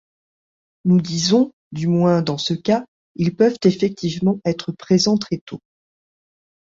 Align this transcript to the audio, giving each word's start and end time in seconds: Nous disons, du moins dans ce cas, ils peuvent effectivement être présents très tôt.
Nous 0.83 0.99
disons, 0.99 1.51
du 1.71 1.85
moins 1.85 2.23
dans 2.23 2.39
ce 2.39 2.55
cas, 2.55 2.83
ils 3.13 3.35
peuvent 3.35 3.59
effectivement 3.63 4.39
être 4.45 4.71
présents 4.71 5.19
très 5.19 5.37
tôt. 5.45 5.59